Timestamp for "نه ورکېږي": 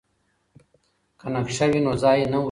2.21-2.39